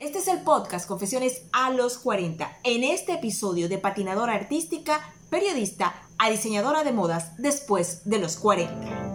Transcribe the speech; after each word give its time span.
Este 0.00 0.18
es 0.18 0.28
el 0.28 0.40
podcast 0.40 0.88
Confesiones 0.88 1.42
a 1.52 1.70
los 1.70 1.98
40. 1.98 2.50
En 2.64 2.84
este 2.84 3.12
episodio 3.12 3.68
de 3.68 3.76
patinadora 3.76 4.32
artística, 4.32 4.98
periodista 5.28 5.94
a 6.16 6.30
diseñadora 6.30 6.84
de 6.84 6.92
modas 6.92 7.36
después 7.36 8.08
de 8.08 8.18
los 8.18 8.38
40. 8.38 9.10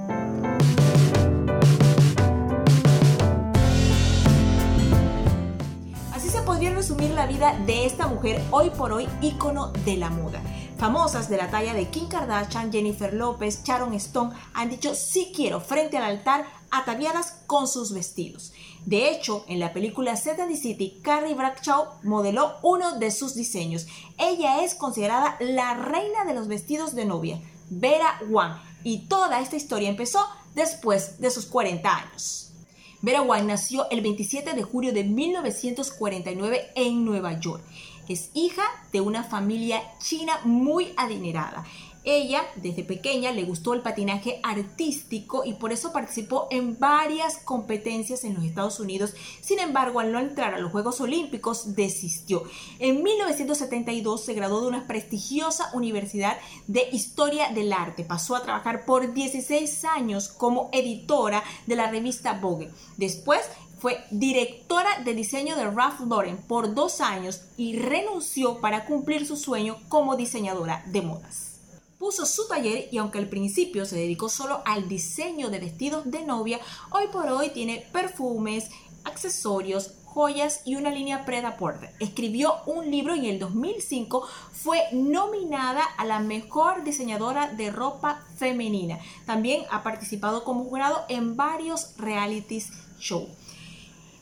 podría 6.46 6.74
resumir 6.74 7.10
la 7.10 7.26
vida 7.26 7.60
de 7.66 7.86
esta 7.86 8.08
mujer 8.08 8.42
hoy 8.52 8.70
por 8.70 8.94
hoy 8.94 9.08
ícono 9.22 9.74
de 9.84 9.98
la 9.98 10.10
moda. 10.10 10.42
Famosas 10.78 11.30
de 11.30 11.38
la 11.38 11.50
talla 11.50 11.74
de 11.74 11.90
Kim 11.90 12.10
Kardashian, 12.10 12.70
Jennifer 12.70 13.14
López, 13.14 13.64
Sharon 13.64 13.94
Stone 13.94 14.36
han 14.54 14.70
dicho 14.70 14.94
sí 14.94 15.32
quiero 15.34 15.62
frente 15.62 15.98
al 15.98 16.04
altar 16.04 16.46
ataviadas 16.70 17.44
con 17.48 17.68
sus 17.68 17.94
vestidos. 17.94 18.52
De 18.86 19.10
hecho, 19.10 19.46
en 19.48 19.62
la 19.62 19.72
película 19.72 20.18
Set 20.18 20.40
and 20.40 20.52
the 20.52 20.58
City, 20.58 21.00
Carrie 21.02 21.34
Bradshaw 21.34 22.02
modeló 22.04 22.58
uno 22.62 23.00
de 23.00 23.10
sus 23.12 23.36
diseños. 23.36 23.88
Ella 24.18 24.64
es 24.66 24.76
considerada 24.76 25.38
la 25.40 25.76
reina 25.76 26.26
de 26.26 26.34
los 26.34 26.50
vestidos 26.50 26.94
de 26.94 27.06
novia, 27.06 27.40
Vera 27.70 28.20
Wang, 28.30 28.62
y 28.84 29.08
toda 29.08 29.40
esta 29.40 29.56
historia 29.56 29.90
empezó 29.90 30.20
después 30.56 31.22
de 31.22 31.32
sus 31.32 31.46
40 31.46 31.96
años. 31.96 32.52
Vera 33.06 33.22
nació 33.44 33.88
el 33.92 34.02
27 34.02 34.56
de 34.56 34.64
julio 34.64 34.92
de 34.92 35.04
1949 35.04 36.72
en 36.74 37.06
Nueva 37.06 37.40
York. 37.40 37.64
Es 38.10 38.32
hija 38.34 38.64
de 38.92 39.00
una 39.00 39.24
familia 39.24 39.84
china 40.00 40.40
muy 40.44 40.92
adinerada. 40.98 41.66
Ella, 42.06 42.44
desde 42.56 42.84
pequeña, 42.84 43.32
le 43.32 43.46
gustó 43.46 43.74
el 43.74 43.82
patinaje 43.82 44.40
artístico 44.44 45.44
y 45.44 45.54
por 45.54 45.74
eso 45.74 45.92
participó 45.92 46.48
en 46.52 46.78
varias 46.78 47.38
competencias 47.38 48.24
en 48.24 48.36
los 48.36 48.44
Estados 48.44 48.80
Unidos. 48.80 49.16
Sin 49.42 49.58
embargo, 49.58 50.00
al 50.00 50.12
no 50.12 50.20
entrar 50.20 50.54
a 50.54 50.60
los 50.60 50.72
Juegos 50.72 51.02
Olímpicos, 51.02 51.76
desistió. 51.76 52.44
En 52.78 53.02
1972 53.02 54.24
se 54.24 54.36
graduó 54.36 54.62
de 54.62 54.68
una 54.68 54.86
prestigiosa 54.86 55.72
universidad 55.74 56.38
de 56.68 56.88
Historia 56.92 57.50
del 57.50 57.74
Arte. 57.74 58.04
Pasó 58.04 58.36
a 58.36 58.44
trabajar 58.44 58.86
por 58.86 59.16
16 59.16 59.86
años 59.86 60.28
como 60.28 60.70
editora 60.74 61.44
de 61.66 61.76
la 61.76 61.90
revista 61.90 62.34
Vogue. 62.34 62.70
Después 62.98 63.42
fue 63.80 64.04
directora 64.12 65.02
de 65.04 65.16
diseño 65.16 65.56
de 65.56 65.72
Ralph 65.72 66.02
Lauren 66.08 66.38
por 66.38 66.76
dos 66.76 67.02
años 67.02 67.42
y 67.58 67.80
renunció 67.80 68.62
para 68.62 68.86
cumplir 68.86 69.26
su 69.26 69.38
sueño 69.38 69.78
como 69.90 70.16
diseñadora 70.16 70.84
de 70.86 71.02
modas 71.02 71.55
puso 71.98 72.26
su 72.26 72.48
taller 72.48 72.88
y 72.92 72.98
aunque 72.98 73.18
al 73.18 73.30
principio 73.30 73.86
se 73.86 73.96
dedicó 73.96 74.30
solo 74.30 74.62
al 74.66 74.88
diseño 74.88 75.50
de 75.50 75.60
vestidos 75.60 76.10
de 76.10 76.24
novia, 76.24 76.60
hoy 76.92 77.08
por 77.12 77.28
hoy 77.28 77.50
tiene 77.50 77.88
perfumes, 77.92 78.70
accesorios, 79.04 79.94
joyas 80.06 80.62
y 80.66 80.76
una 80.76 80.92
línea 80.92 81.26
preda 81.26 81.58
porter. 81.58 81.94
Escribió 82.00 82.64
un 82.66 82.90
libro 82.90 83.16
y 83.16 83.28
en 83.28 83.34
el 83.34 83.40
2005 83.40 84.26
fue 84.54 84.82
nominada 84.94 85.84
a 85.84 86.06
la 86.06 86.20
mejor 86.20 86.86
diseñadora 86.86 87.52
de 87.52 87.70
ropa 87.70 88.24
femenina. 88.38 88.98
También 89.26 89.66
ha 89.72 89.84
participado 89.84 90.46
como 90.46 90.64
jurado 90.64 91.04
en 91.10 91.36
varios 91.36 91.98
reality 91.98 92.64
shows. 92.98 93.30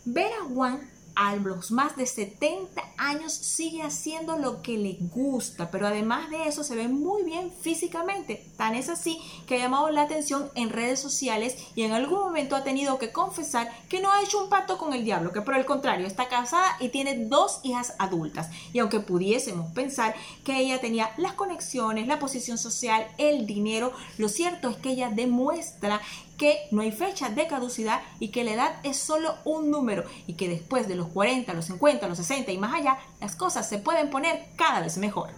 Vera 0.06 0.44
Wang 0.50 0.93
a 1.16 1.36
los 1.36 1.72
más 1.72 1.96
de 1.96 2.06
70 2.06 2.82
años 2.98 3.34
sigue 3.34 3.84
haciendo 3.84 4.38
lo 4.38 4.62
que 4.62 4.78
le 4.78 4.98
gusta, 5.14 5.70
pero 5.70 5.88
además 5.88 6.30
de 6.30 6.48
eso 6.48 6.64
se 6.64 6.76
ve 6.76 6.88
muy 6.88 7.24
bien 7.24 7.52
físicamente. 7.62 8.46
Tan 8.58 8.76
es 8.76 8.90
así 8.90 9.20
que 9.48 9.56
ha 9.56 9.60
llamado 9.60 9.90
la 9.90 10.04
atención 10.04 10.50
en 10.56 10.70
redes 10.70 11.00
sociales 11.00 11.58
y 11.76 11.84
en 11.84 11.92
algún 11.92 12.20
momento 12.20 12.56
ha 12.56 12.64
tenido 12.64 12.98
que 12.98 13.12
confesar 13.12 13.72
que 13.90 14.00
no 14.00 14.12
ha 14.12 14.22
hecho 14.22 14.42
un 14.42 14.50
pacto 14.50 14.78
con 14.78 14.94
el 14.94 15.04
diablo, 15.04 15.32
que 15.32 15.42
por 15.42 15.56
el 15.56 15.66
contrario 15.66 16.08
está 16.08 16.28
casada 16.28 16.78
y 16.80 16.90
tiene 16.90 17.26
dos 17.26 17.60
hijas 17.64 17.94
adultas. 18.00 18.50
Y 18.74 18.80
aunque 18.80 19.00
pudiésemos 19.00 19.72
pensar 19.74 20.16
que 20.44 20.58
ella 20.58 20.82
tenía 20.82 21.12
las 21.18 21.34
conexiones, 21.34 22.08
la 22.08 22.20
posición 22.20 22.58
social, 22.58 23.08
el 23.18 23.46
dinero, 23.46 23.94
lo 24.18 24.30
cierto 24.30 24.70
es 24.70 24.78
que 24.78 24.92
ella 24.92 25.10
demuestra 25.10 26.02
que 26.44 26.68
no 26.72 26.82
hay 26.82 26.92
fecha 26.92 27.30
de 27.30 27.48
caducidad 27.48 28.02
y 28.20 28.28
que 28.28 28.44
la 28.44 28.52
edad 28.52 28.76
es 28.84 28.98
solo 28.98 29.36
un 29.46 29.72
número 29.72 30.04
y 30.28 30.34
que 30.34 30.50
después 30.50 30.90
de 30.90 30.96
los 30.96 31.08
40, 31.08 31.54
los 31.54 31.64
50, 31.64 32.06
los 32.10 32.18
60 32.18 32.52
y 32.52 32.58
más 32.58 32.74
allá, 32.74 32.98
las 33.22 33.38
cosas 33.38 33.70
se 33.70 33.78
pueden 33.78 34.10
poner 34.10 34.48
cada 34.58 34.82
vez 34.82 34.98
mejor. 34.98 35.30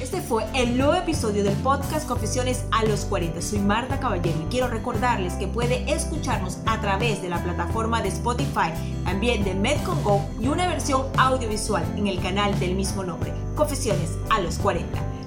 Este 0.00 0.22
fue 0.22 0.46
el 0.54 0.78
nuevo 0.78 0.94
episodio 0.94 1.44
del 1.44 1.56
podcast 1.56 2.08
Confesiones 2.08 2.64
a 2.70 2.82
los 2.84 3.04
40. 3.04 3.42
Soy 3.42 3.58
Marta 3.58 4.00
Caballero 4.00 4.40
y 4.40 4.46
quiero 4.46 4.68
recordarles 4.68 5.34
que 5.34 5.48
puede 5.48 5.84
escucharnos 5.92 6.60
a 6.64 6.80
través 6.80 7.20
de 7.20 7.28
la 7.28 7.42
plataforma 7.42 8.00
de 8.00 8.08
Spotify, 8.08 8.72
también 9.04 9.44
de 9.44 9.52
Medcon 9.52 10.02
Go 10.02 10.26
y 10.40 10.48
una 10.48 10.66
versión 10.66 11.08
audiovisual 11.18 11.84
en 11.98 12.06
el 12.06 12.22
canal 12.22 12.58
del 12.58 12.74
mismo 12.74 13.04
nombre, 13.04 13.34
Confesiones 13.54 14.12
a 14.30 14.40
los 14.40 14.56
40. 14.56 15.05